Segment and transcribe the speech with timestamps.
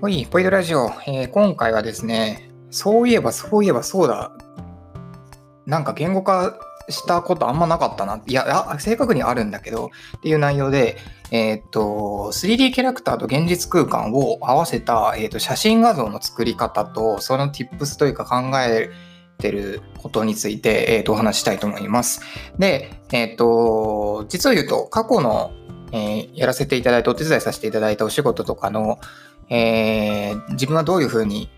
[0.00, 4.32] ほい、ポイドラジオ、えー今回はですね、そういえばそういえばそうだ、
[5.66, 8.18] なんか言語化したことあんまなかったな。
[8.26, 10.96] いや、あ正確にあるんだけど、っていう内容で、
[11.30, 18.88] えーっと、3D キャラクターと現実空間を合わせた、えーっと写真画像の作り方と、その tips というか考え
[19.36, 22.22] てることについて、えーっとお話ししたいと思います。
[22.58, 25.52] で、えっと、実を言うと、過去の、
[25.92, 28.98] えーやらせていただいて、お手伝いさせていただいたお仕事とかの、
[29.50, 31.50] えー自分はどういうふうに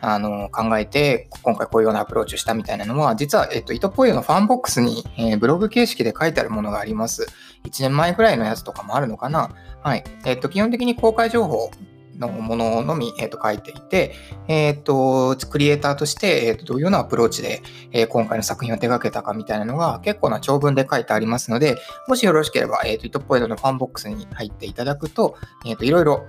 [0.00, 7.26] あの考えて今回こういうようなアプローチをしたみたいなのは実は、えっと、糸っぽいのファンボックスに、えーブログ形式で書いてあるものがあります。
[7.64, 9.50] 1年前くらいのやつとかもあるのかな。
[9.82, 10.04] はい。
[10.24, 11.70] えっと、基本的に公開情報
[12.18, 14.14] のもののみ、えっと、書いていて、
[14.48, 25.36] えっと、クリエイターとして、えっと、どういうようなアプローチで、えー今回の作品を手掛けたかみたいなのが結構な長文で書いてありますので、もしよろしければ、えっと、糸っぽいのファンボックスに入っていただくと、
[25.66, 26.26] えっと、いろいろ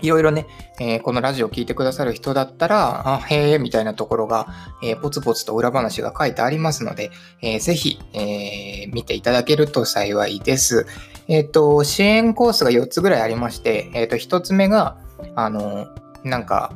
[0.00, 0.46] いろいろね、
[0.80, 4.48] えーこのラジオを聞いてくださる人だったら、あへえ、みたいなところが、
[4.82, 7.10] えーポツポツと裏話が書いてありますので、
[7.42, 10.86] えーぜひ、えー見ていただけると幸いです。
[11.28, 14.98] えっ、と、支援コースが4つぐらいありまして、えっ、と、1つ目が、
[15.34, 15.86] あの、
[16.22, 16.72] なんか、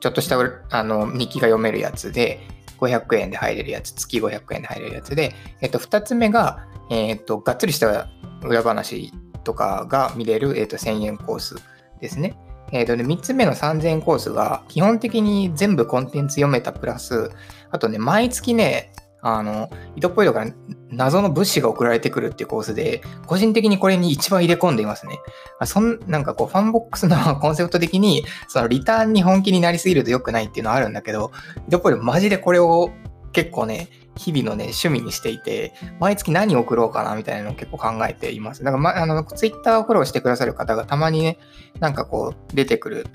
[0.00, 0.38] ちょっとした
[0.70, 2.40] あの日記が読めるやつで、
[2.78, 8.08] 500円で入れるやつ、月500円で入れるやつで、えっ、と、2つ目が、えっ、と、がっつりした
[8.42, 11.56] 裏話とかが見れる、えっ、と、1000円コース
[12.00, 12.36] ですね。
[12.72, 17.30] えーとね、3つ目の3000コースが、基本的に全部コンテンツ読めたプラス、
[17.70, 20.46] あとね、毎月ね、あの、糸っぽいとか
[20.90, 25.18] 謎の物資が送られてくるっていうコースで、個人的にこれに一番入れ込んでいますね。
[25.64, 31.32] そんなんかこう、ファンボックスのコンセプト的に、そのリターンに本気になりすぎると良くないっていうのはあるんだけど、
[31.66, 32.90] 糸っぽいマジでこれを
[33.32, 33.88] 結構ね、
[34.18, 38.64] 日々のね、趣味にしていて、毎月何送ろうかなみたいなのを結構考えています。
[38.64, 41.38] だから、ま、あの、ツイッターをフォローしてくださる方がたまにね、
[41.80, 43.06] なんかこう、出てくる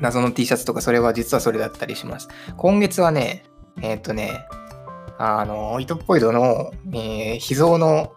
[0.00, 2.28] 謎の T シャツとか、それは実はそれだったりします。
[2.56, 3.44] 今月はね、
[3.80, 4.46] えーっ、とね、
[5.18, 8.12] あの、糸っぽい度の、えー秘蔵の、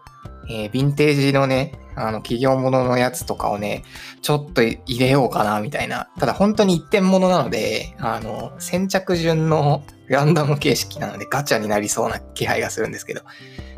[0.48, 3.84] えーヴィンテージのね、あの、企業物のやつとかをね、
[4.22, 6.08] ちょっと入れようかな、みたいな。
[6.18, 13.22] ただ本当に一点物なので、あの、先着順のランダム形式なのでガチャになりそうな気配がするんですけど、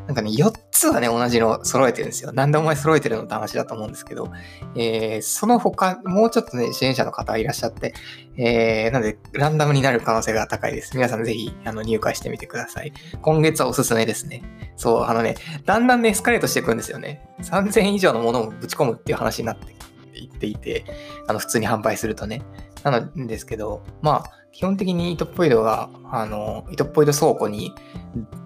[0.06, 2.32] なんかね、4つはね、同じの揃えてるんですよ。
[2.32, 4.30] なんでお前揃えてるのって話だと思うんですけど、
[4.76, 7.94] えーその他、もうちょっとね、支援者の方いらっしゃって、
[8.36, 10.94] えーなので、ランダムになる可能性が高いです。
[10.94, 12.92] 皆さんぜひ、あの、入会してみてください。
[13.22, 14.42] 今月はおすすめですね。
[14.76, 17.26] そう、あのね、だんだんね、エスカレートしていくんですよね。
[17.40, 19.72] 3000以上のものをぶち込むっていう話になって
[20.18, 20.84] いっていて、
[21.28, 22.42] あの、普通に販売するとね。
[22.82, 27.74] なんですけど、まあ、基本的に糸っぽい度が、あの、糸っぽい度倉庫に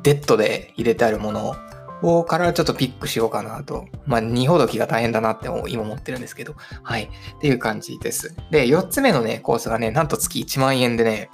[0.02, 1.54] デッドで入れてあるもの
[2.02, 3.86] をからちょっとピックしようかなと。
[4.06, 7.04] まあ、二ほどきが大変だなって今思ってるんですけど、はい。
[7.04, 8.34] っていう感じです。
[8.50, 11.30] で、4つ目のね、コースがね、なんと月1万円でね、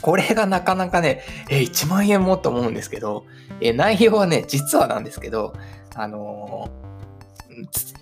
[0.00, 3.24] これがなかなかね、え、1万円もと思うんですけど、
[3.60, 5.54] え、内容はね、実はなんですけど、
[5.96, 6.87] あのー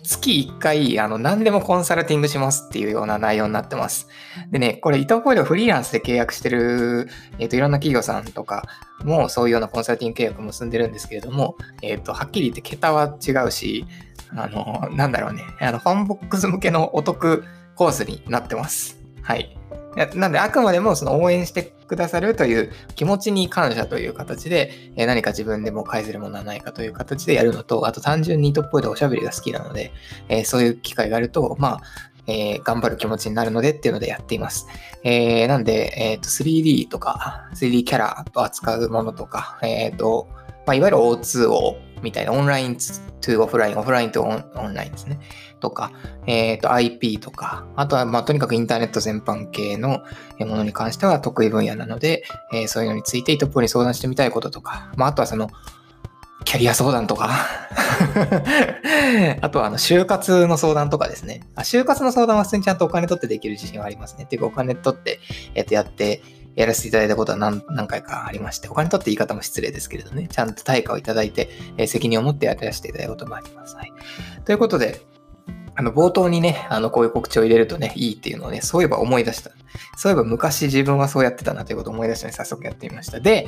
[0.02, 4.08] 月1回、あの、何でもコンサルティングしますっていうような内容になってます。
[4.50, 7.08] でね、これ、伊藤ポイドフリーランスで契約してる、
[7.38, 8.64] えっ、と、いろんな企業さんとか
[9.04, 13.86] も、そういうようなコンサルティング契約結んでるんですけれども、えっ、と、はっきり言って桁は違うし、
[14.34, 17.44] あの、なんだろうね、あの、ファンボックス向けのお得
[17.74, 18.98] コースになってます。
[19.22, 19.55] はい。
[20.14, 29.92] なんで、あくまでもその応援してくださるという気持ちに感謝という形で、え何か自分でも返せるものはないかという形でやるのと、あと単純に糸っぽいでおしゃべりが好きなので、
[30.28, 31.80] えそういう機会があると、まあ、
[32.26, 34.66] えー頑張る気持ちになるのでっていうのでやっています。
[35.02, 40.28] えーなんで、えっ、と、3D とか、3D キャラを扱うものとか、えっ、と、
[40.66, 45.18] まあ、いわゆる O2O みたいなオンライン2オフライン、オフラインとオンラインですね。
[45.60, 45.90] とか、
[46.26, 50.02] えっ、と、IP とか、あとは、まあ、とにかくインターネット全般系の
[50.38, 55.48] ものに関しては得意分野なので、えーそういうのについてイトップに相談してみたいこととか、まあ、あとはその、
[56.44, 57.28] キャリア相談とか、
[59.40, 61.40] あとはあの就活の相談とかですね。
[61.56, 64.24] あ就活の相談は普通にちゃんとお金取ってできる自信はありますね。
[64.24, 65.18] っていうかお金取って、
[65.54, 66.22] えっとやって、
[66.56, 73.76] やらせていただいたことは何回かありまして、お金取って言い方も失礼ですけれどね、ちゃんと対価をいただいて、えー責任を持ってやらせていただいたこともあります。
[73.76, 73.92] はい。
[74.44, 75.00] ということで、
[75.78, 79.50] あの、冒頭にね、あの、こういう告知を入れるとね、いいっていうのをね、そういえば思い出した。
[79.98, 83.20] そういえば昔自分はそうやってたなということを思い出したので、早速やってみました。
[83.20, 83.46] で、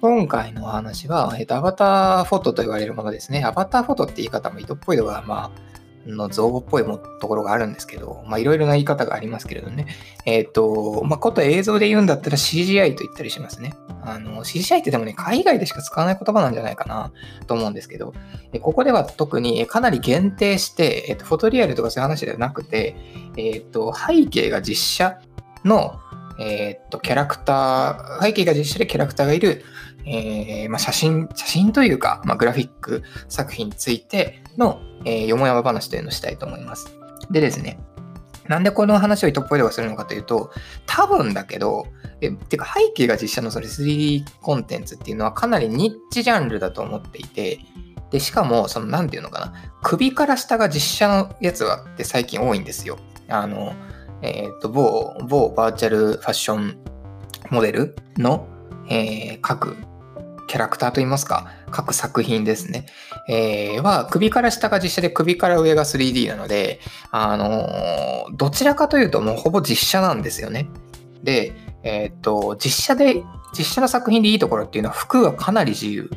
[0.00, 3.44] 今回のお話は、えっと、アバターフォトと言われるものですね。
[3.44, 5.76] アバターフォトって言い方も糸っぽいのが、まあ、
[6.06, 9.86] の造語っぽいもところがあるんですけど、まあいろいろな言い方がありますけれどね。
[10.24, 13.74] えっ、と、まあこと映像で言うんだったら CGI と言ったりしますね。
[14.02, 17.12] あの、CGI ってでもね、海外でしか使わない言葉なんじゃないかな
[17.46, 18.14] と思うんですけど、
[18.60, 22.96] ここでは特にかなり限定して、えっ、と、フォトリアルとかそういう話ではなくて、
[23.36, 25.20] えっ、と、背景が実写
[25.64, 25.98] の、
[26.38, 29.64] えっ、と、キャラクター、背景が実写でキャラクターがいる、
[30.06, 36.96] えー、まあ、写真、写真というか、まあ、グラフィック作品についての、えー、よもやま話というのをしたいと思います。
[37.30, 37.78] でですね、
[38.48, 40.50] なんでこの話を糸っぽいとかするのかというと、
[40.86, 41.86] 多分だけど、
[42.20, 47.58] えてか背景が実写のそれ 3D コンテンツっていうのはかなりニッチジャンルだと思っていて、
[48.10, 52.98] で、しかも、その、なんていうのかな、首から下が実写のやつはって最近多いんですよ。
[53.28, 53.74] あの、
[54.22, 56.78] えっ、ー、と、某、某バーチャルファッション
[57.50, 58.46] モデルの、
[58.88, 59.76] えー、各
[60.46, 62.86] キャラクターといいますか、各作品ですね、
[63.28, 70.68] えー、は、首から下が実写で首から上が 3D なので、あのー、どちらかというともうほぼ実写なんですよね。
[71.22, 71.52] で、
[71.82, 73.22] えっ、と、実写で、
[73.56, 76.10] 実写の作品でいいところっていうのは服がかなり自由。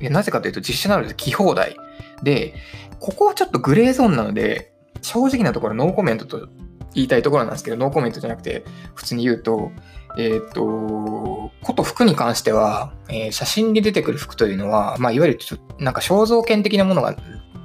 [0.00, 1.76] なぜかというと実写なので着放題。
[2.22, 2.54] で、
[3.00, 4.72] ここはちょっとグレーゾーンなので、
[5.02, 6.48] 正直なところノーコメントと
[6.94, 9.70] 言いたいところなんですけど、ノーコメントじゃなくて、普通に言うと、
[10.16, 17.16] えっ、ー、と、こと服に関しては、えー、写真に出てくる服というのは、まあ、いわゆるちょなんか肖像権的なものが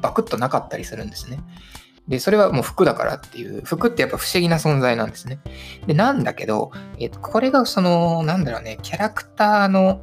[0.01, 1.39] バクッとなかったりするんですね。
[2.07, 5.39] で、それはもう服だからっていう、服ってやっぱ不思議な存在なんですね。
[5.85, 10.01] で、なんだけど、えー、これがその、なんだろうね、キャラクターの、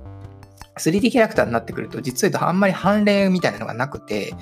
[0.78, 4.34] 3D キャラクターになってくると、実は言うとあんまり判例みたいなのがなくて、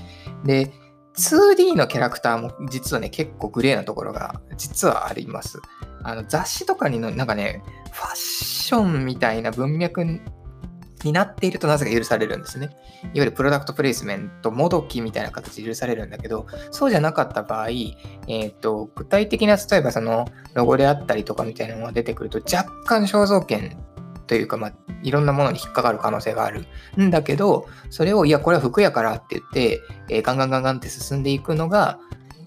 [0.44, 0.72] で、
[1.16, 5.60] 2D のキャラクターも実はね、結構グレーなところが実はあります。
[6.04, 10.04] あの雑誌とかにのなんかね、ファッションみたいな文脈
[11.02, 12.66] になっているとなぜか許されるんですね。
[13.02, 23.76] いわゆるプロダクトプレイスメント、もどきみたいな形で許されるんだけど、そうじゃなかった場合、えーと、具体的な、例えばそのロゴであったりとかみたいなのが出てくると、若干肖像権
[24.26, 24.72] というか、まあ、
[25.02, 26.66] いろんなものに引っかかる可能性がある
[27.00, 31.98] んだけど、それを、いや、これは服やからって言って、えー、ガンガンガンガンって進んでいくのが、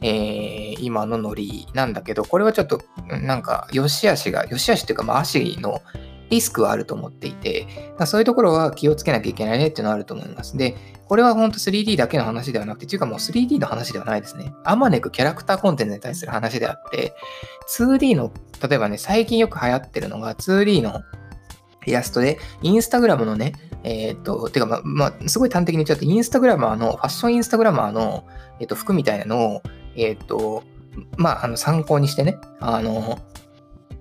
[0.02, 5.82] えー、今のノリなんだけど、これはちょっと、なんか、良し悪しが、良し悪しっていうか、まあ、足の
[6.30, 7.68] リスクはあると思っていて、
[8.06, 10.58] そういうところは気をつけなきゃいけないねっていうのはあると思います。
[10.58, 14.54] で、これは本当 3D だけの話ではなくて、というかもう 3D の話ではないですね。
[14.64, 17.14] あまねくキャラクターコンテンツに対する話であって、
[17.78, 18.32] 2D の、
[18.68, 21.02] 例えばね、最近よく流行ってるのが 2D の
[21.86, 23.54] イラストで、インスタグラムのね、
[23.84, 28.26] えっ、と、てか、ま、まあ、すごい端的に言っちゃうと、インスタグラマーの、ファッションインスタグラマーの、
[28.60, 29.62] えっ、と、服みたいなのを、
[29.98, 30.64] えっ、ー、と、
[31.18, 33.20] まあ、あの、参考にしてね、あの、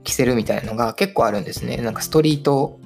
[0.04, 1.78] 着せるみたいなのが結構あるんですね。
[1.78, 2.78] なんかストリート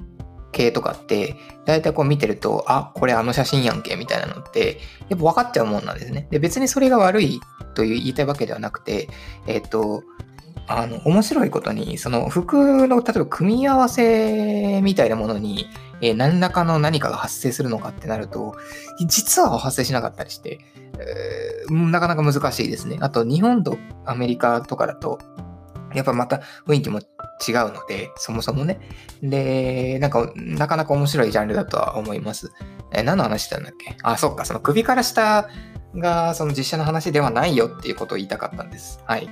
[0.51, 1.35] 系とかって、
[1.65, 4.79] だいたいこう見てると、あ、これあの写真やんけ、みたいなのって、
[5.09, 6.27] やっぱ分かっちゃうもんなんですね。
[6.31, 7.39] で、別にそれが悪い
[7.75, 9.07] という言いたいわけではなくて、
[9.47, 10.03] えっ、と、
[10.67, 15.67] あの、面白いことに、その服の、例えば組み合わせみたいなものに、
[16.01, 18.55] えー、何らかの何かが発生するのかってなると、
[19.07, 20.59] 実は発生しなかったりして、
[20.99, 22.97] えー、なかなか難しいですね。
[23.01, 25.19] あと、日本とアメリカとかだと、
[25.93, 27.05] やっぱまた雰囲気も違う
[27.73, 28.79] ので、そもそもね。
[29.21, 32.51] で、なんか、なかなか面白いジャンルだとは思います。
[32.93, 33.97] え、何の話したんだっけ？
[34.01, 35.49] あ、そっか、その首から下
[35.95, 39.01] がその実写の話ではないよっていうことを言いたかったんです。
[39.05, 39.29] はい。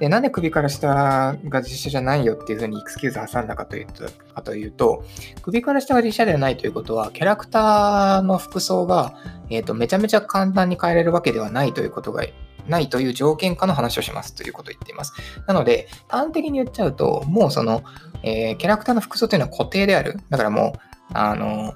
[0.00, 4.04] で、なんで首から下が実写じゃないよっていうふうにエクスキューズ挟んだかというと、
[4.34, 5.04] かというと
[5.42, 9.14] 首から下が実写ではないということは、キャラクターの服装が、
[9.50, 12.24] えーと、めちゃめちゃ簡単に変えれるわけではないということが
[12.68, 15.12] ないという条件下の話をしますということを言っています。
[15.46, 17.82] なので、端的に言っちゃうと、もうその、
[18.22, 20.20] えー、キャラクターの服装というのは固定である。
[20.28, 20.80] だからもう、
[21.14, 21.74] あの、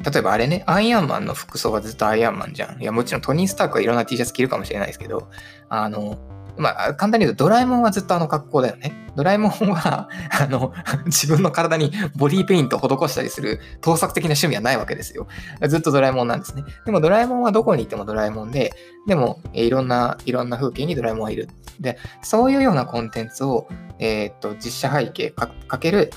[0.00, 2.80] 例えばあれね、アイアンマンの服装はずっとアイアンマンじゃん。
[2.80, 5.28] いや、もちろんトニー・スタークはいろんな T シャツ着るかもしれないですけど、
[5.68, 6.18] あの、
[6.58, 8.92] まあ、簡単に言うと、ドラえもんはずっとあの格好だよね。
[9.16, 10.08] ドラえもんは、
[10.40, 10.72] あの、
[11.06, 15.26] 自分の体にボディペイントを施したりする盗作的な趣味はないわけですよ。
[15.68, 16.64] ずっとドラえもんなんですね。
[16.84, 18.72] でもドラえもんはどこに行ってもドラえもんで、
[19.06, 21.48] でも、えいろんな、いろんな風景にドラえもんはいる。
[21.80, 26.10] で、そういうようなコンテンツを、えー、っと、実写背景かける、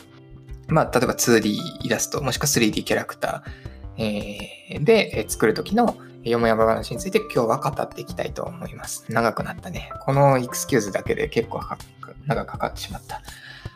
[0.68, 1.50] まあ、例えば 2D
[1.82, 3.62] イラスト、もしくは 3D キャラクター、
[3.98, 9.06] えー、で作るときの、よもやま話について今日は語っていきたいと思います。
[9.10, 9.92] 長くなったね。
[10.02, 11.62] このエクスキューズだけで結構
[12.28, 13.22] 長くかかってしまった。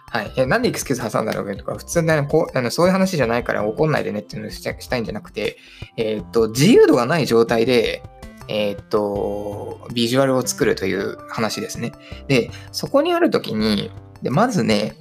[0.10, 0.32] はい。
[0.38, 5.58] えなんでエクスキューズ挟んだろうとか、普通ねこうあのそういう話じゃないから怒んないでねっていうのをしたいんじゃなくて、
[5.98, 8.04] えっ、と、自由度がない状態で、
[8.48, 11.94] えっ、と、ビジュアルを作るという話ですね。
[12.28, 14.96] で、そこにあるときに、でまずね、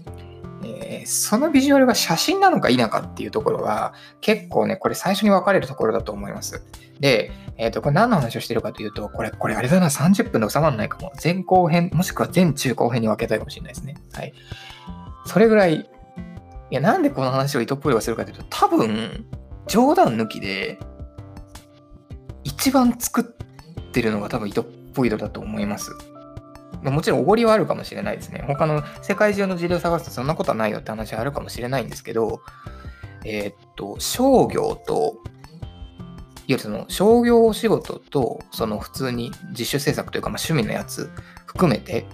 [1.07, 6.65] そのビジュアルが写真なのか否かっていうところが、結構ね、これ最初に分かれるところだと思います。
[7.01, 11.13] で、えっ、ー、と、これ何の話をしてるかというと、これ、これあれだな、30分で収まらないかも。
[11.23, 13.97] 前後編、もしくは前中後編に分けたいかもしれないですね。
[14.13, 14.33] はい。
[15.27, 15.85] それぐらい、い
[16.71, 19.27] や、なんでこの話を糸っぽいがするかというと、多分、
[19.67, 20.79] 冗談抜きで、
[22.43, 23.25] 一番作っ
[23.93, 25.97] てるのが多分糸っぽい色だと思います。
[26.91, 28.45] もちろんおごりはあるかもしれないですね。
[28.47, 32.41] 他の世界中の事例を探すとそんなことはないよって話はあるかもしれないんですけど、
[33.25, 35.17] えー、っと、商業と、
[36.47, 41.11] いわゆるその商業お仕事と、その普通に自主制作というか、まあ、趣味のやつ
[41.47, 42.07] 含めて、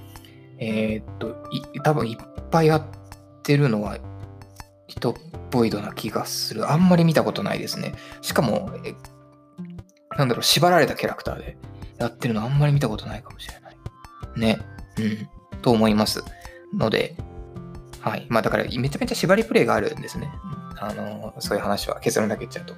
[0.58, 1.36] えー、っと、
[1.82, 2.84] 多分いっぱいやっ
[3.42, 3.98] てるのは
[4.86, 5.14] 人っ
[5.50, 6.70] ぽいドな気がする。
[6.70, 7.94] あんまり見たことないですね。
[8.20, 8.70] しかも、
[10.16, 11.56] なんだろう、縛られたキャラクターで
[11.98, 13.69] やってるのあんまり見たことないかもしれない。
[14.36, 14.58] ね。
[14.98, 15.28] うん。
[15.62, 16.22] と思います。
[16.74, 17.14] ので、
[18.00, 18.26] はい。
[18.28, 20.30] まあだからめちゃめちゃ縛りプレイがあるんですね。
[20.78, 22.74] あの、そういう話は結論だけ言っちゃうと。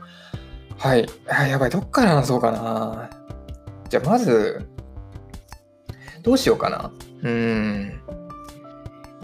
[0.79, 1.07] はい。
[1.29, 1.71] あ、やばい。
[1.71, 3.11] どっから話そうかな。
[3.89, 4.69] じゃあまず、
[6.23, 6.91] どうしようかな。
[7.23, 8.01] うーん。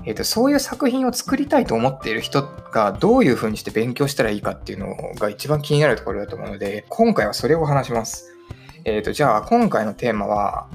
[0.05, 2.43] えーと、そういう作品を作りたいと思っている人
[2.73, 8.35] がどういうふうにして勉強したらいいかっていうのが一番気になるところだと思うので、今回はそれを話します。
[8.85, 10.69] えっ、ー、と、じゃあ今回のテーマは、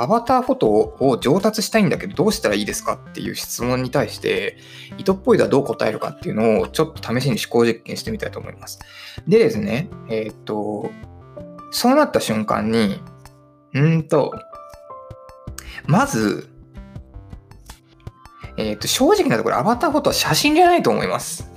[0.00, 4.56] アバターフォトを上達したいんだけどどうしたらいいですかっていう質問に対して
[4.98, 8.80] 糸っぽいではどう答えるかっていうのをちょっと試しに思考実験してみたいと思います。
[9.28, 10.90] でですね、えっ、と、
[11.70, 13.00] そうなった瞬間に、
[13.74, 14.32] うんと、
[15.86, 16.48] まず、
[18.56, 21.50] えっ、と、正直なところアバターフォトは写真じゃないと思います。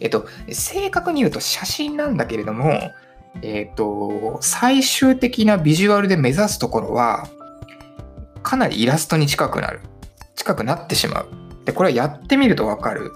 [0.00, 2.92] えっ、と、正確に言うと写真なんだけれども、
[3.42, 7.28] えっ、と、最終的なビジュアルで目指すところは、
[8.50, 9.78] かなりイラストに近くなる。
[10.34, 11.28] 近くなってしまう。
[11.64, 13.12] で、これはやってみるとわかる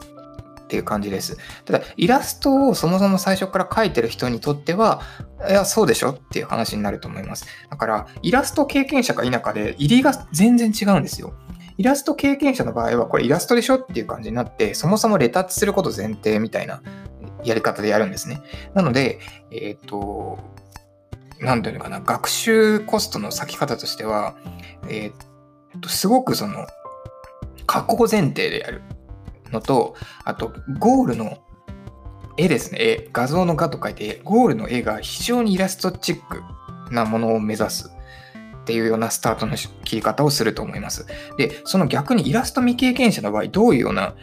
[0.62, 1.38] っていう感じです。
[1.64, 5.02] ただ、イラストをそもそも最初から描いてる人にとっては、
[5.48, 6.10] いや、そうでしょ？
[6.10, 7.46] っていう話になると思います。
[7.68, 11.34] だから、イラスト経験者か否かで、入りが全然違うんですよ。
[11.78, 13.74] イラスト経験者の場合は、これイラストでしょ？
[13.74, 16.80] っていう感じになって、そもそもレタッチすること前提みたいな
[17.42, 18.40] やり方でやるんですね。
[18.72, 19.18] なので、
[19.50, 20.38] えっ、と、
[21.44, 24.34] なんていうのかな、学習コストの割き方としては、
[24.88, 26.66] えー、っと、すごくその、
[27.66, 28.82] 加工前提でやる
[29.52, 31.38] のと、あと、ゴールの
[32.36, 36.42] 絵ですね、絵、画像の画と書いて、ゴールの絵が非常にイラストチック
[36.92, 37.90] なものを目指す
[38.62, 41.06] っていうようなスタートの切り方をすると思います。
[41.36, 44.14] で、その逆にイラスト未経験者の場合、どういうような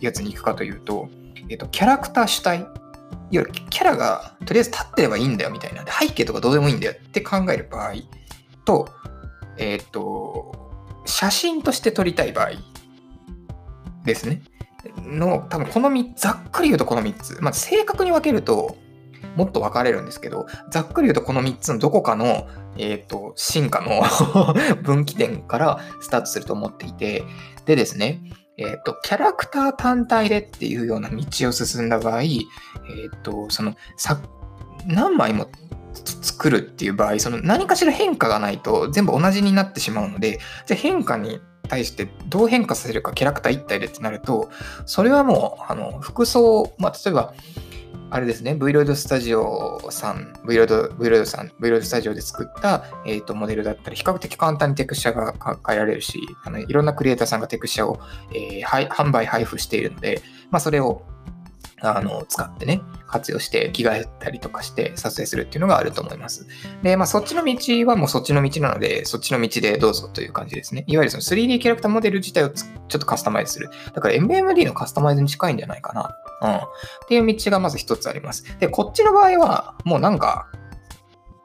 [0.00, 1.08] やつに行くかというと、
[1.50, 2.66] えっと、キャラクター主体
[3.30, 7.94] いわゆるキャラがとりあえず立ってればいいんだよみたいな、背景とかどうでもいいんだよって考える場合
[8.64, 8.88] と、
[9.56, 10.70] えっ、ー、と、
[11.06, 12.50] 写真として撮りたい場合
[14.04, 14.42] ですね。
[14.96, 17.38] の、多分この3つ、ざっくり言うとこの3つ。
[17.40, 18.76] まあ、正確に分けると、
[19.36, 24.02] もっと分かれるんですけど、ざっくり言うとこの3つのどこかの、えっ、ー、と、進化の
[24.82, 27.24] 分岐点からスタートすると思っていて、
[27.66, 28.22] でですね、
[28.60, 34.20] えっ、ー、と、キャラクター単体でっていうような道を進んだ場合、えっ、ー、と、その、さ、
[34.86, 35.50] 何枚も
[35.94, 44.50] 作るっていう場合、その何かしら変化がないと全部同じになってしまうので、じゃ変化に対してどう変化させるかキャラクター一体でってなると、
[44.84, 47.34] それはもう、あの、服装、まあ、例えば、
[48.12, 55.32] あれですね、v ロイドスタジオさん、v ロイド、v ロイドさん、v ロイドスタジオで作った、えーと、モデルだったり、比較的簡単にテクスチャが
[55.64, 58.00] 変えられるし、あのいろんなクリエイターさんがテクスチャを、
[58.34, 61.02] えー、販売、配布しているので、まあ、それを
[61.82, 66.46] あの使ってね、活用して着替えたりとかして撮影するっていうのがあると思います。
[66.82, 70.84] で、まあそっちの道はもうそっちの道なので、そっちの道でどうぞという感じですね。
[70.86, 73.70] いわゆるその 3D キャラクターモデル自体をちょっとカスタマイズする。
[73.94, 76.16] だから MMD のカスタマイズに近いんじゃないかな。
[76.42, 76.54] うん。
[76.54, 76.60] っ
[77.08, 78.58] ていう道がまず一つあります。
[78.58, 80.48] で、こっちの場合は、もうなんか、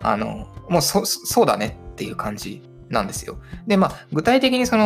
[0.02, 3.38] あの、もうそ、そうだねっていう感じなんですよ。
[3.68, 4.86] で、まあ、具体的にその、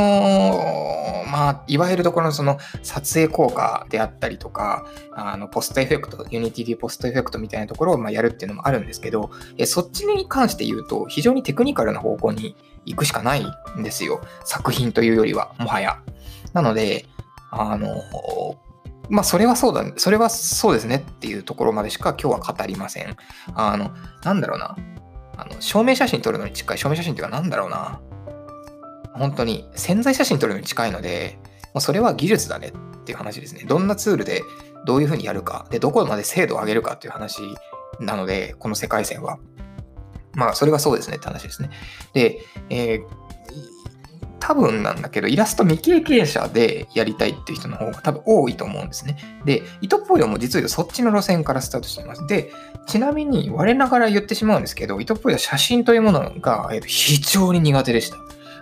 [1.31, 13.43] まあ、いわゆるところのその撮影効果であったりとか、あの、ポストエフェクト、ユニティ d ポストエフェクトみたいなところをまやるっていうのもあるんですけど、えそっちに関して言うと、非常にテクニカルな方向に行くしかない
[13.77, 14.21] んですよ。
[14.45, 16.01] 作品というよりは、もはや。
[16.53, 17.05] なので、
[17.51, 18.01] あの、
[19.09, 23.15] まあ、それはそうだ、それはそうですねっていうところまでしか今日は語りません。
[23.55, 23.91] あの、
[24.23, 24.75] なんだろうな。
[25.37, 27.99] あの、証明写真撮るのに近い、証明写真っていうかなんだろうな。
[29.13, 31.39] 本当に潜在写真撮るのに近いので、
[31.73, 33.63] もうそれは技術だねっていう話ですね。
[33.65, 34.43] どんなツールで
[34.85, 37.41] どういうふうにやるか、で、どこまで精度を上げるかっていう話
[37.99, 39.39] なので、この世界線は。
[40.33, 41.69] まあ、それはそうですねって話ですね。
[42.13, 42.39] で、
[42.69, 43.01] えー、
[44.39, 49.17] 多分なんだけど、イラスト未経験者でやりたいっていう人の方が多分多いと思うんですね。
[49.45, 52.25] で、糸っぽいのも実はそっちの路線からスタートしています。
[52.27, 52.51] で、
[52.87, 58.17] ちなみに我ながら言ってしまうんですけど、糸っぽいは写真というものが非常に苦手でした。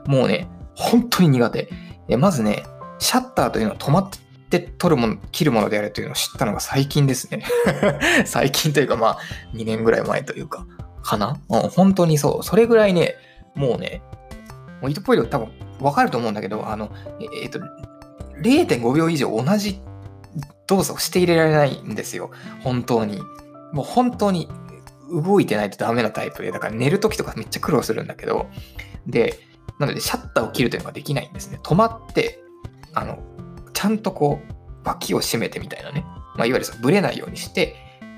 [0.05, 1.69] もうね、本当に苦手。
[2.17, 2.63] まずね、
[3.00, 4.10] シャッターというのは止まっ
[4.50, 7.43] て撮るもの、切るものであるというのを知ったのが最近ですね。
[8.25, 9.17] 最近というかまあ、
[9.53, 10.65] 2年ぐらい前というか、
[11.03, 11.39] かな？
[11.50, 12.43] うん、本当にそう。
[12.43, 13.15] それぐらいね、
[13.55, 14.01] もうね、
[14.81, 17.60] もう糸っぽいの多分わかると思うんだけど、あの、えっ、ー、と、
[18.41, 19.79] 0.5秒以上同じ
[20.67, 22.31] 動作をして入れられないんですよ。
[22.62, 23.19] 本当に。
[23.74, 24.48] もう本当に
[25.12, 28.48] 動いてないとダメなタイプで、だから寝るときとかめっちゃ苦労するんだけど、
[29.05, 29.39] で、
[29.79, 31.60] なのでシャッターを切るというのができないんですね。
[31.63, 32.39] 止まって、
[32.93, 33.19] あの、
[33.74, 34.53] ちゃんとこう、
[34.84, 36.05] 脇を締めてみたいなね。
[36.36, 37.75] まあ、いわゆるブレないようにして、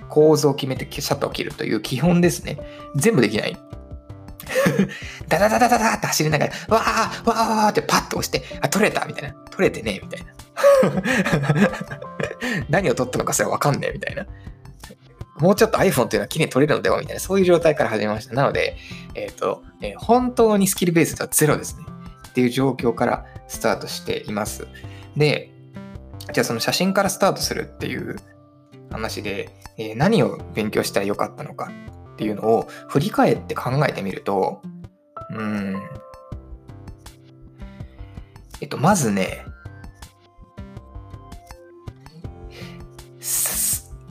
[0.09, 2.57] 構図を決めてシャッターを切るという基本ですね。
[2.95, 3.57] 全部できない
[5.27, 9.35] ダダダダダダって走りながら、わーわーわーってパッと押して、あ、取れたみたいな。
[9.51, 10.33] 取れてねみたいな。
[12.69, 14.25] 何を取ったのかそれわかんねえみたいな。
[15.37, 18.33] もうちょっと iPhone っていうのは綺麗に撮れるのではみたいな、そういう状態から始めました。
[18.33, 18.77] なので、
[19.15, 21.85] えっ、ー、と、えー、本当にスキルベースではゼロですね。
[22.29, 24.67] っていう状況からスタートしています。
[25.15, 25.51] で、
[26.33, 28.17] じゃあその写真からスタートするっていう
[28.91, 31.71] 話で、えー、何を勉強したらよかったのか
[32.19, 34.61] っていうのを振り返って考えてみると、
[35.33, 35.81] うん。
[38.59, 39.45] えっと、まずね、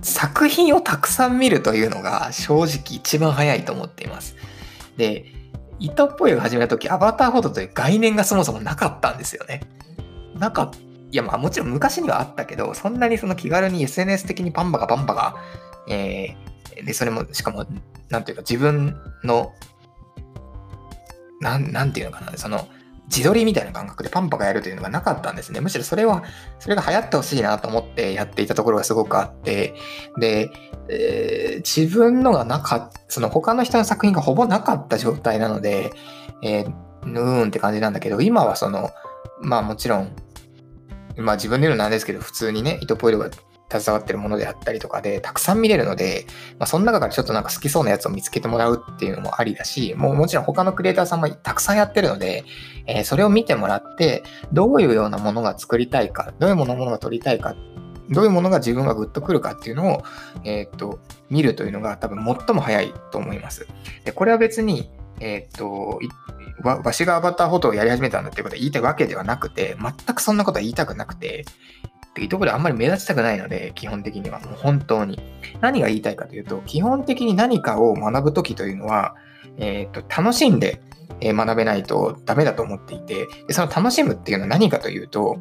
[0.00, 4.36] 作品をたくさん見るというのが正直一番早いと思っています。
[4.96, 5.26] で、
[5.78, 9.60] 糸っぽいを始めた時、アバターフォトという概念がそもそもなかったんですよね。
[10.34, 10.72] なか
[11.12, 15.36] いや、まあもちろん昔にはあったけど、そんなにその気軽に SNS 的にパンバカパンバカ、
[15.90, 16.48] えー、
[16.84, 17.66] で、それも、しかも
[18.08, 19.52] なんていうか自分の、
[21.40, 22.68] なん、なんていうのかな、その、
[23.08, 25.60] 自撮りみたいな感覚でパンパカやるというのがなかったんですね。
[25.60, 26.24] むしろそれは、
[26.58, 29.74] それが流行ってほしいなと思ってやっていたところがすごくあって、
[30.18, 30.50] で、
[30.90, 35.90] えー、自分のがなかった、その他の人の作品がほぼなかった状態なので、
[36.42, 38.90] えー、うーんって感じなんだけど、今はその、
[39.40, 40.12] まあもちろん、
[41.16, 43.30] まあ自分で言うのなんですけど、普通にね、糸ポイルが
[43.70, 46.26] 携わってるものであったりとかで、たくさん見れるので、
[46.58, 52.44] まあ、その中からちょっとなんか好きそうなやつを見つけてもらうっていうのもありだし、もうもちろん他のクリエイターさんもたくさんやってるので、
[52.86, 54.22] えー、それを見てもらって、
[54.52, 57.54] どういうようなものが作りたいか、どういうものものが撮りたいか、
[58.10, 60.02] どういうものが自分がグッとくるかっていうのを、
[60.44, 63.66] えー、と、見るというのが多分最も早いと思います。
[64.04, 65.98] で、これは別に、えー、と、
[66.62, 71.44] わ、わしがアバターフォトをやり始めたんだっていうことを言いたいわけではなくて、全くそんなことは言いたくなくて、
[72.18, 74.40] っていうところであんまり目立ちたくないので、基本的には。
[74.40, 75.20] もう本当に。
[75.60, 79.14] 何が言いたいかというと、基本的に何かを学ぶときというのは、
[79.56, 80.80] えっ、ー、と、楽しんで
[81.22, 85.38] 学べないとダメだと思っていて、でその楽しむっていうのは何かというと、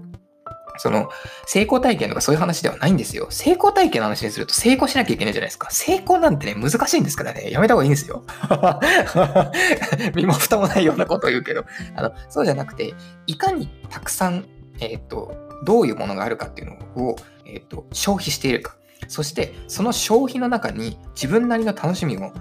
[0.79, 1.09] その、
[1.47, 3.27] 成功体験とかそういう話ではないんですよ。
[3.31, 5.71] 成功体験の話にすると成功しなきゃいけないじゃないですか。
[5.71, 8.23] 成功なんてね、難しいんですからね、やめた方がいいんですよ。
[10.13, 12.93] 身も蓋もないようなことを言うけど、あの、そうじゃなくて、
[13.25, 14.45] いかにたくさん、
[14.79, 17.15] えっ、ー、と、どういうものがあるかっていうのを、
[17.45, 18.75] えーと、消費しているか。
[19.07, 22.31] そして、その消費の中に自分なりの楽しみを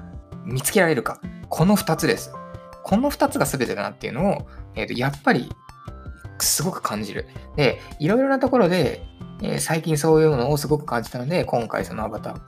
[0.44, 1.20] 見つけられるか。
[1.48, 2.32] この2つです。
[2.82, 5.50] この2つが全てだなっていうのを、えーと、やっぱり
[6.38, 7.26] すごく感じる。
[7.56, 9.02] で、いろいろなところで、
[9.42, 12.40] えー、最近そういうのをすごく感じたので、今回そのアバター、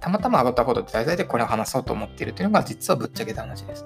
[0.00, 3.84] たまたまアバターフォトって題材でこれを話そうと思っているというのが実はぶっちゃけた話です。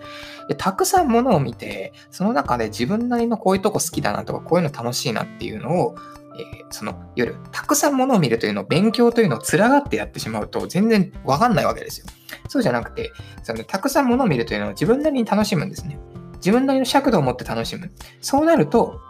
[0.48, 5.96] でたくさんものを見て、その中で自分なりのこういうとこ好きだなとか、こういうの楽しいなっていうのを、
[6.40, 12.06] えー、その夜、たくさんものを見るというのを勉強というのを連がってやってしまうと全然わかんないわけですよ。
[12.48, 15.98] そうじゃなくて、そのたくさんものを見るというのを自分なりに楽しむんですね。
[16.36, 17.90] 自分なりの尺度を持って楽しむ。
[18.20, 19.00] そうなると、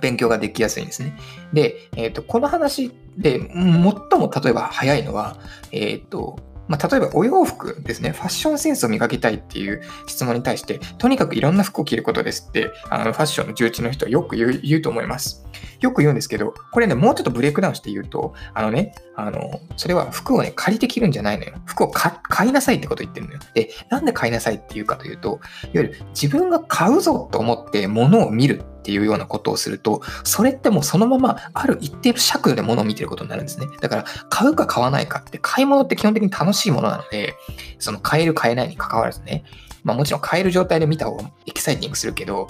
[0.00, 1.16] 勉強ができやすいんですね。
[1.52, 5.36] で、えっ、ー、と、この話で最も例えば早いのは、
[5.70, 15.44] えっ、ー、と、まあ、例えばお洋服ですね、ファッションセンスを磨きたいっていう質問に対して、とにかくいろんな服を着ることですって、あのファッションの重鎮の人はよく言うと思います。
[15.82, 21.54] よく言うんですけど、これね、もうちょっとブレイクダウンして言うと、あのね、あの、それは服をね、借りて着るんじゃないのよ。
[21.66, 23.40] 服を買いなさいってこと言ってるのよ。
[23.54, 25.38] で、なんで買いなさいって言うかというと、いわ
[25.74, 33.66] ゆる自分が買うぞと思って物を見るっていうようなことをすると、それってもうそのままある一定の尺度で物を見てることになるんですね。
[33.80, 37.34] だから、買うか買わないかって、買い物って基本的に楽しいものなので、
[37.78, 39.44] その買える買えないに関わらずね、
[39.84, 42.48] まあもちろん買える状態で見た方がエキサイティングするけど、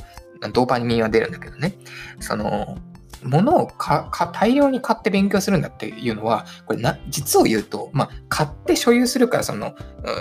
[0.53, 1.75] ドーパミンは出るんだけどね、
[2.21, 2.79] その、
[3.25, 3.71] 物を
[4.33, 9.75] 大量に買って勉強するんだっていうのは、これな、実を言うと、まあ、買って所有するから、その、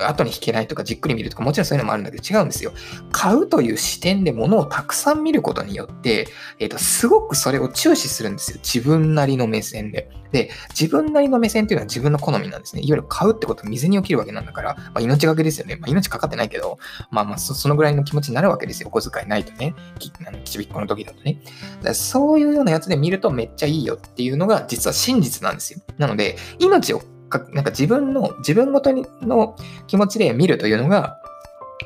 [0.08, 2.72] 後に引けないとか、じっくり見るとか、もちろんそういうのもあるんだけど、違うんですよ。
[3.12, 6.28] 買うという視点で物をたくさん見ることによって、
[6.60, 8.60] えっ、ー、と、すごくそれを注視するんですよ。
[8.64, 10.10] 自分なりの目線で。
[10.32, 12.82] で、自分なりの目線っていうのは自分の好みなんですね。
[12.82, 15.76] いわゆる買うってことは水に起きるわけなんだから、まあ、命がけですよね。
[15.76, 16.78] まあ、命かかってないけど、
[17.10, 18.90] まあまあそ、そのぐらいの気持ちになるわけですよ。
[18.90, 19.76] お小遣いないとね。
[20.00, 21.42] きあのちびっこの時だとね。
[21.82, 25.82] だそういうようなやつで見るとめっちゃいいよっていうのが実は真実なんですよ。
[25.98, 29.56] なので、命をか、なんか自分の、自分ごとにの
[29.88, 31.20] 気持ちで見るというのが、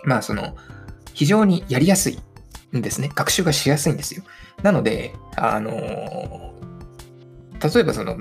[0.04, 0.56] まあその、
[1.14, 2.20] 非常にやりやすい
[2.76, 3.10] んですね。
[3.16, 4.24] 学習がしやすいんですよ。
[4.64, 5.72] なので、あの
[7.74, 8.18] 例えばその、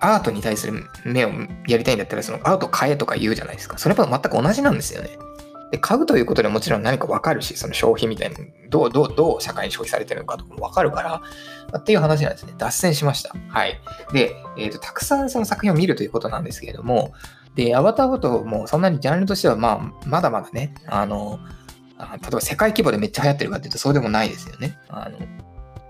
[0.00, 1.30] アートに対する目を
[1.66, 3.78] やりたいんだったら、そのアート買えとか言うじゃないですか。
[3.78, 5.10] それは全く同じなんですよね。
[5.70, 8.36] で、買うということでもちろん何かわかるし、その消費みたいに、
[8.68, 11.22] どう、どう、どう社会に消費されてるのかとかもわかるから、
[11.78, 12.52] っていう話なんですね。
[12.58, 13.34] 脱線しました。
[13.48, 13.80] はい。
[14.12, 17.12] で、えっ、ー、と、たくさんその作品を見るということなんですけれども、
[17.54, 21.38] で、アバターフォトもそんなにジャンルとしては、まあ、まだまだね、あの、
[21.98, 24.78] 例えば世界規模でめっちゃ流行ってるかっていうとそうでもないですよね。
[24.88, 25.18] あの、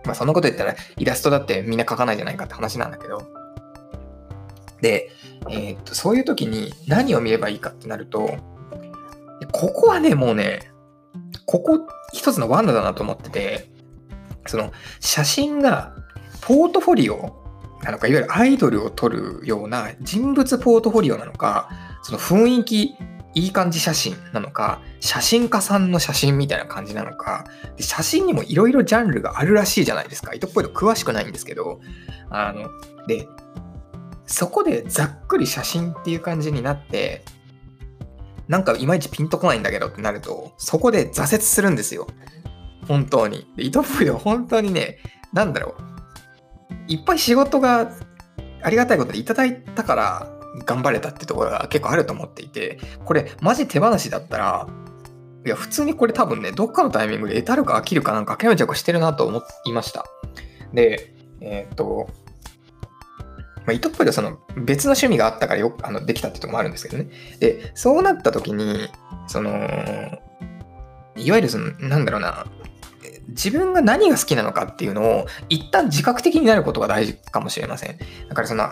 [0.05, 3.23] まあそんなこと言ったらイラストだってみんな描かないじゃないかって話なんだけど。
[4.81, 5.11] で、
[5.49, 8.37] えー、っと、そういう時に何を見ればいいかってなると、
[9.53, 10.71] ここはね、もうね、
[11.47, 13.71] ここ一つの罠だなと思ってて、
[14.47, 15.95] その写真が
[16.43, 17.45] ポートフォリオ
[17.83, 21.71] なのか、いわゆるアイドルを撮るような人物ポートフォリオなのか、
[22.03, 22.95] その雰囲気
[23.35, 27.45] いい感じ写真なのか、写真家さんの写真みたいな感じなのか、
[27.77, 30.35] で写真にもいろいろジャンルがあるらしいじゃないですか。
[30.35, 31.81] 糸っぽいと詳しくないんですけど、
[32.31, 32.69] あの、
[33.07, 33.27] で、
[34.27, 37.25] そこでざっくり写真っていう感じになって、
[38.49, 42.07] なんかいまいちピンとこないんだけどってなると、そこで挫折するんですよ。
[42.87, 43.51] 本当に。
[43.57, 44.99] で、糸っぽいは本当にね、
[45.33, 45.95] なんだろう。
[46.87, 47.91] いっぱい仕事が
[48.63, 50.34] ありがたいことでいただいたから、
[50.65, 54.69] 頑張れたってところが結構あると思っていて、これマジ手放しだったら、
[55.45, 60.07] いや、普通にこれ多分ね、どっかのタイミングで得たるか飽きるかなんか諦めちゃうしてるなと思いました。
[60.73, 62.09] で、えー、っと、
[63.67, 67.11] まあ、糸っぽいとその別の趣味があったからよあのできたってとこもあるんですけどね。
[67.41, 68.89] で、そうなった時に、
[69.27, 69.51] その、
[71.17, 72.47] いわゆるその、なんだろうな、
[73.29, 77.99] 自分が何が好きなのかっていうのを一旦自覚的になることが大事かもしれません。
[78.29, 78.69] だからその、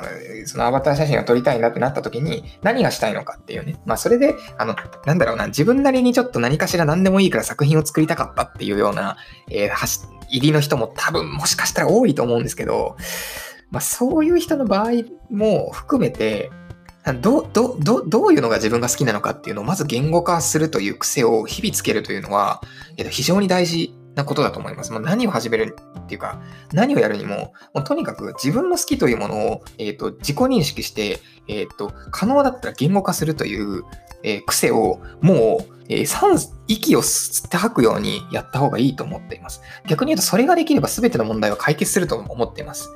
[0.46, 3.80] そのアバター写真を撮りたいなってなった時に何がしたいのかっていうね。
[3.86, 9.16] まあそれで、あの、なんだろうな、自分なりにちょっと何かしら何でもいいから作品を作りたかったっていうような、
[9.50, 12.96] えー、入りの人も多分もしかしたら多いと思うんですけど、
[13.70, 14.90] まあそういう人の場合
[15.30, 16.50] も含めて、
[17.20, 22.62] どどどどういうのが自分が好きなのかっていうのをまず言語化するという癖を日々つけるというのは、
[22.96, 24.92] えっと、非常に大事なことだと思います。
[24.92, 33.84] まあ、何を始めるっていうか、何をやるにも、もうとにかく自分の好きというものを、えーと、自己認識して、えーと、可能だったら言語化するという、
[34.22, 39.62] えー、癖をもう、えー、息を吸って吐くようにやった方がいいと思っています。
[39.86, 42.90] 逆に言うと、それができれば全ての問題は解決すると思っています。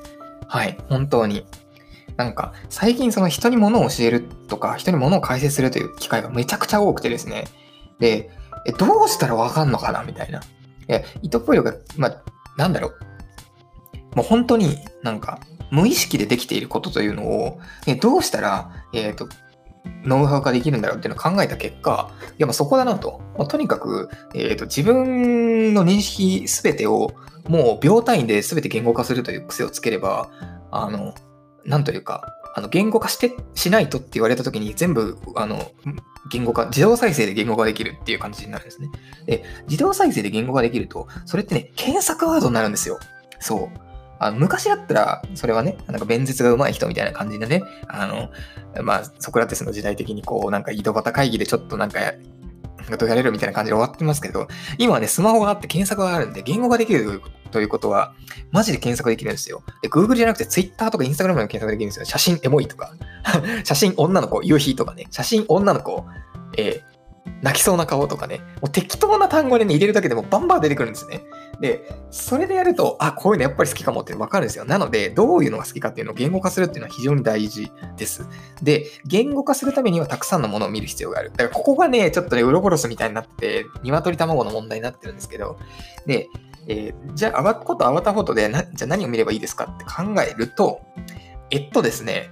[0.47, 1.45] はい、本当に。
[2.15, 7.45] なんか、最近その人に物を教えるとか、人に物を解説するという機会がめちゃくちゃ多くてですね。
[7.99, 8.31] で、
[8.65, 10.41] えどうしたらわかんのかなみたいな。
[10.87, 12.23] や、糸っぽいのが、まあ、
[12.57, 14.15] なんだろう。
[14.15, 15.39] もう本当になんか、
[15.71, 19.27] 無意識でできていることというのを、えどうしたら、えっ、ー、と、
[20.03, 23.21] ノウハウ化できるんだろうっていうのを考えた結果、いや、まあそこだなと。
[23.37, 27.13] まあ、とにかく、えっ、ー、と、自分の認識すべてを、
[27.47, 30.29] もう秒単位で全て言語化するという癖をつければ、
[30.71, 31.13] あの、
[31.65, 35.71] なんというか、あの言語化してしないとって言われた時に全部あの
[36.29, 38.89] 言語化、自動再生で言語化できるっていう感じになるんですね。
[39.25, 42.99] で、自動再生で言語化できると、それってね、検索ワードになるんですよ。
[43.39, 43.87] そう。
[44.19, 48.31] あの昔だったら、それはね、なんか弁舌が上手い人みたいな感じでね、あの、
[48.83, 58.13] まあ、ソクラテスの時代的にこう、なんか井戸端会議でちょっとなんかがやれるみたいな感じで終わってますけど、今はね、スマホがあって検索があるんで、言語ができるということは、
[58.51, 59.63] マジで検索できるんですよ。
[59.81, 62.05] で、Google じゃなくて Twitter とか Instagram でも検索できるんですよ。
[62.05, 62.93] 写真エモいとか、
[63.65, 66.05] 写真女の子、夕日とかね、写真女の子、
[66.57, 66.97] えー、
[67.41, 71.21] 泣きそうな顔とかね、もう適当な単語でね、入れるだけでもバンバン出てくるんですね。
[71.61, 74.65] で、それでやると、あ、こういうのやっぱり好きかもってわかるんですよ。
[74.65, 78.27] なので、どういうのが好きかっていうのを言語化するっていうのは非常に大事です。
[78.61, 81.31] で、言語化するためにはたくさんのものを見る必要がある。
[81.31, 85.57] だからここがね、ちょっとね、ウロボロスみたいになってて、鶏卵の問題になってるんですけど、
[86.05, 86.27] で、
[86.67, 90.81] えー、じゃあ、アバコとアバタフォトでな、じゃあ何を見ればいいですかって考えると、
[91.49, 92.29] えっとですね、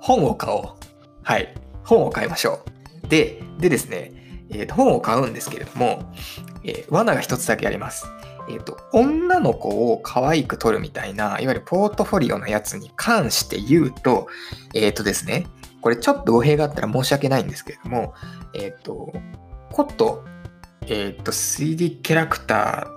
[0.00, 0.83] 本を買おう。
[1.24, 1.54] はい。
[1.84, 2.60] 本を買いましょ
[3.04, 3.08] う。
[3.08, 4.12] で、でですね、
[4.50, 6.12] えー、本を買うんですけれども、
[6.62, 8.06] えー、罠が一つだけあります。
[8.48, 14.28] えっ、と、女の子を可愛く撮るみたいな、いわゆるポートフォリオのやつに関して言うと、
[14.74, 15.46] えっ、とですね、
[15.80, 18.14] これちょっと語弊があったら申し訳ないんですけれども、
[18.54, 19.12] えっ、と、
[19.72, 20.24] コット、
[20.86, 22.88] えっ、と、3D キャラクタ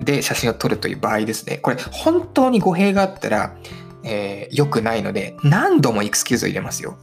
[0.00, 3.56] ーで写真を撮るという場合ですね、これ本当に語弊があったら、
[4.04, 6.98] えー、良くないので、何度もエクスキューズを入れますよ。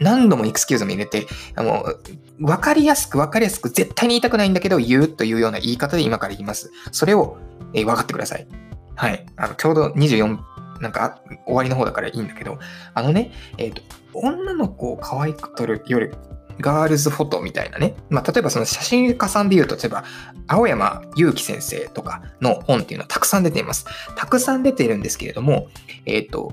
[0.00, 1.84] 何度もエクスキューズも入れて、あの、
[2.40, 6.70] わかりやすくわかりやすく絶対に言いたくないんだけど言うというような言い方で今から言います。
[6.92, 7.38] それを、
[7.74, 8.46] えー、分かってください。
[8.94, 9.26] はい。
[9.36, 10.38] あの、ちょうど24、
[10.80, 12.58] なんか終わりの方だからいいんだけど、
[12.94, 13.82] あのね、えっ、ー、と、
[14.14, 16.10] 女の子を可愛く撮るより、
[16.60, 17.94] ガールズフォトみたいなね。
[18.10, 20.04] まあ、例えばその写真家さんで言うと、例えば、
[20.48, 23.86] 青山祐希先生とかの本っていうのはたくさん出ています。
[24.16, 25.68] たくさん出ているんですけれども、
[26.04, 26.52] えっ、ー、と、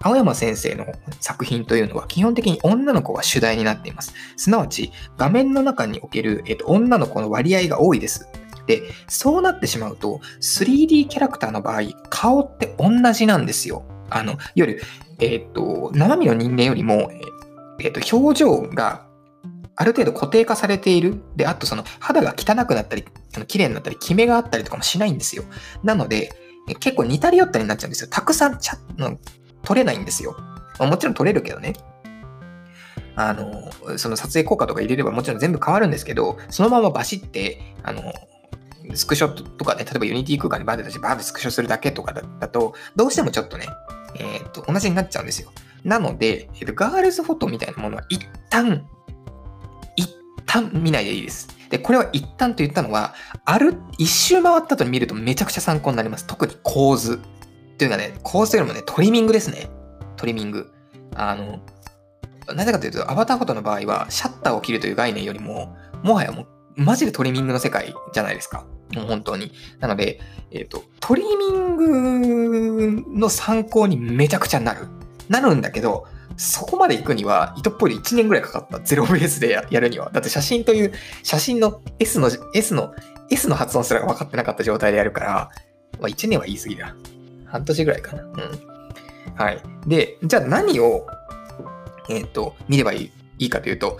[0.00, 0.86] 青山先生の
[1.20, 4.14] 作品というのは基本的に女の子が主題になっています。
[4.36, 8.28] すなわち、画面の中における、えっと、女の子の割合が多いです。
[8.66, 13.82] で、そうなってしまうと、3D キャラクターの場合、顔って同じなんですよ。
[14.10, 14.82] あの、いわゆる、
[15.20, 17.10] えっと、生身の人間よりも、
[17.80, 19.06] えっと、表情が
[19.74, 21.22] ある程度固定化されている。
[21.36, 23.04] で、あとその肌が汚くなったり、
[23.46, 25.44] 綺麗になったり、キメがあったりとかもしないんですよ。
[25.82, 26.32] なので、
[26.80, 28.08] 結構似たり寄ったりになっちゃうんですよ。
[28.10, 28.76] たくさんチャ
[29.62, 30.36] 取れないんですよ。
[30.78, 31.74] まもちろん取れるけどね。
[33.16, 38.12] あの、その撮影効果とか入れればもちろん全部変わるんですけど、そのままバシって、あの、
[38.94, 43.66] スクショとかね、例えば Unity 空間でバーで出してバーでスクショするだけとかだと、どうしてもちょっとね、
[44.16, 45.50] えっ、と、同じになっちゃうんですよ。
[45.84, 48.86] なので、えーと、ガールズフォトみたいなものは一旦、
[49.96, 50.08] 一
[50.46, 51.48] 旦見ないでいいです。
[51.70, 56.26] で、これは一旦と言ったのは、ある、一周回った後に見るとめちゃくちゃ参考になります。
[56.26, 57.20] 特に構図。
[57.78, 59.70] というかね、構成よりもね、トリミングですね。
[60.16, 60.72] トリミング。
[61.14, 61.60] あの、
[62.54, 68.66] なぜかというと、アバターフォトの場合は、シャッターを切るという概念よりも、もはやもう、マジでトリミングの世界じゃないですか。
[68.94, 69.52] もう本当に。
[69.80, 74.88] なので、えっ、ー、と、トリミングの参考にめちゃくちゃなる。
[75.28, 78.80] なるんだけど、そこまで行くには、糸っぽい1年ぐらいかかった。
[78.80, 80.10] ゼロベースでやるには。
[80.10, 82.94] だって写真という、写真の S の、S の、
[83.30, 85.50] S の発音すら分かってなかった状態でやるから、
[86.00, 86.94] まあ1年は言い過ぎだ。
[87.50, 88.22] 半年ぐらいかな。
[88.22, 88.32] うん。
[89.34, 89.62] はい。
[89.86, 91.06] で、じゃあ何を、
[92.08, 93.98] えっ、ー、と、見ればいいいいかというと、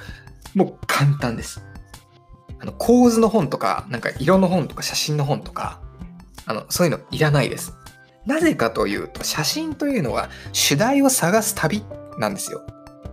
[0.55, 1.63] もう簡単です。
[2.61, 5.81] あの、構図の本とか、なんか色の本とか写真の本とか、
[6.47, 7.75] あの、そういうのいらないです。
[8.27, 11.85] なぜかというと、写真というのは主題を探す旅
[12.19, 12.63] なんですよ。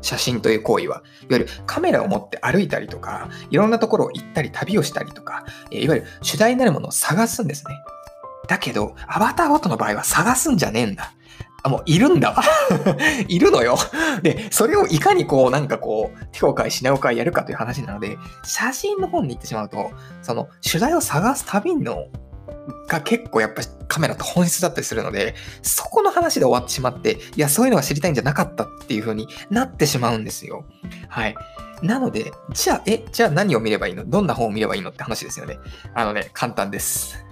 [0.01, 1.03] 写真という行為は。
[1.21, 7.75] いわゆるカメラを持って歩いたりとか、いろんなところを行ったり旅をしたりとか、いわゆる主題になるものを探すんですね。
[8.47, 11.13] だけど、アバターフォトの場合は探すんじゃねえんだ。
[11.63, 12.43] あ、もういるんだわ。
[13.27, 13.75] いるのよ。
[14.21, 22.05] で、それをいかにこう、なんかこう、手を変え品を変えやるかという話なので、写真の本に行ってしまうと、その、取材を探す旅の、
[22.87, 30.65] が結構やっぱカメラと本質だったりするので、そこの話で終わってしまって、いや、そういうのが知りたいんじゃなかったっていう風になってしまうんですよ。
[31.09, 31.35] はい。
[31.81, 34.05] なので、じゃあ、え、じゃあ何を見ればいいの？
[34.05, 34.91] どんな本を見ればいいの？
[34.91, 35.57] って話ですよね。
[35.93, 37.25] あのね、簡単です。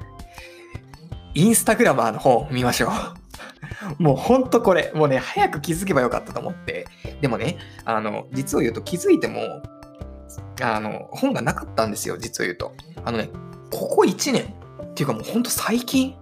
[1.34, 2.92] インスタグラマーの本見ましょう。
[4.02, 6.88] もうほんとこれ、もうね、早く気づけばよかったと思って。
[7.22, 9.64] でもね、あの、実を言うと気づいても、
[10.62, 12.74] あの、本がなかったんですよ、実を言うと。
[13.04, 13.30] あのね、
[13.72, 16.16] ここ1年っていうかもうほんと最近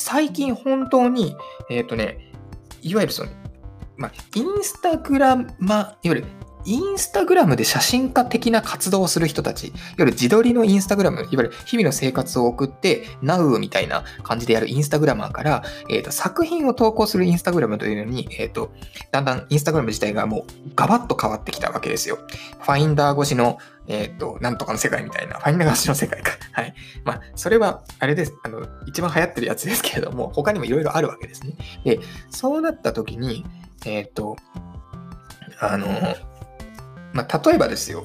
[0.00, 1.36] 最近本当に、
[1.68, 2.32] えっ、ー、とね、
[2.80, 3.30] いわゆるその、
[3.98, 6.24] まあ、インスタグラマ、いわゆる
[6.64, 18.72] インスタグラムで写真家的な活動をする人たち、いわゆる自撮りのインスタグラム、いわゆる日々の生活を送って、Now みたいな感じでやるインスタグラマーから、えーと、作品を投稿するインスタグラムというのに、えーと、
[19.10, 20.44] だんだんインスタグラム自体がもう
[20.74, 22.18] ガバッと変わってきたわけですよ。
[22.60, 26.32] ファインダー越しの、えっ、ー、と、なんとかの世界みたいな、ファインダー越しの世界か。
[26.52, 26.74] はい。
[27.04, 28.34] まあ、それは、あれです。
[28.44, 31.54] あの、一番流行ってるやつですけれども、他にもいろいろあるわけですね。
[31.84, 33.44] で、そうなった時に、
[33.84, 34.36] えっ、ー、と、
[35.58, 35.86] あの、
[37.12, 38.04] まあ、例えばですよ、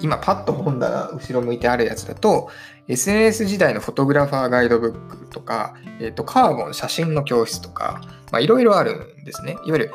[0.00, 2.50] 今パッと本棚後ろ向いてあるやつだと、
[2.88, 8.00] SNS 時代のフォトグラファーガイドブックとか、えー、とカーボン写真の教室とか、
[8.40, 9.52] いろいろあるんですね。
[9.64, 9.92] いわゆる、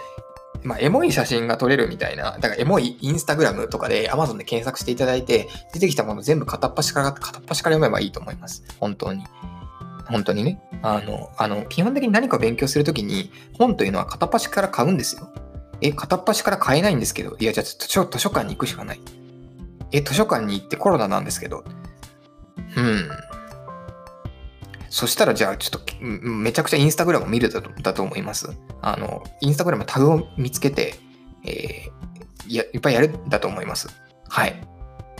[0.63, 8.63] まあ、エモい写真が撮れるみたいな、だからエモいインスタグラムとかで Amazon で検索していただいて、出てきたもの全部片っ端から、片っ端から読めばいいと思います。
[8.79, 9.23] 本当に。
[10.05, 10.61] 本当にね。
[10.81, 15.29] あの、あの、基本的に何か勉強するときに、本というのは片っ端から買うんですよ。
[15.81, 19.01] え、片っ端から買えないんですけど、いや、じゃあ図書図書館に行くしかない。
[19.91, 21.63] え、図書館に行ってコロナなんですけど。
[22.75, 23.09] うん。
[24.89, 28.49] そしたらじゃあちょっとめちゃくちゃインスタグラムを見るだと思います？
[28.81, 30.95] あの、インスタグラムタグを見つけて、
[31.45, 33.89] えー、やいっぱいやるだと思います。
[34.27, 34.55] はい。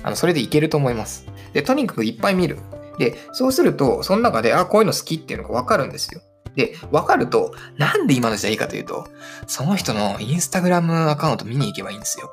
[0.04, 1.28] あの、それでいけると思います。
[1.54, 2.58] で、とにかくいっぱい見る。
[2.98, 6.22] で、そうすると、その中で、あ、こういうの好きっていうのがわかるんですよ。
[6.58, 9.08] で、わかると、なんで今の時代いいかというと、
[9.46, 12.32] その人のインスタグラムアカウント見に行けばいいんですよ。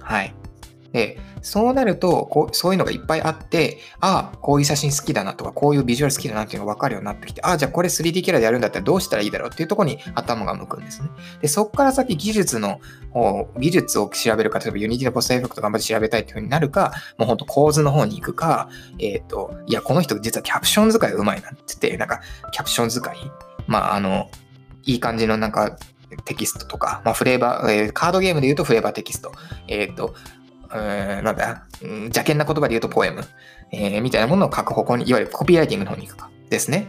[0.00, 0.34] はい。
[0.92, 11.08] で、そうなるとこう、そういうのがいっぱいあって、ああ、こういう写真好きだなとか、こういうビジュアル好きだなっていうのが分かるようになってきて、ああ、じゃあこれ 3D キャラでやるんだったらどうしたらいいだろうっていうところに頭が向くんですね。
[11.40, 12.80] で、そこから先技術の、
[13.58, 22.20] 技術を調べるか、例えば Unity のポストエフェクト頑張って調べたいっていうふうになるか、もうほんと構図の方に行くか、えっ、ー、と、いや、この人実はキャプション使いがうまいなって言って、なんか、
[22.52, 23.16] キャプション使い、
[23.70, 24.28] まあ、あの、
[24.82, 25.78] いい感じのなんか、
[26.24, 29.32] テキストとか、まあ、フレーバー、えー、カードゲームで言うとフレーバーテキスト、
[29.68, 30.14] えっ、ー、と、
[30.74, 33.22] え、なんだ、邪険な言葉で言うとポエム、
[33.72, 36.30] えー、みたいなものを書く方向に、いわゆるコピーライティングの方に行くか。
[36.48, 36.88] ですね。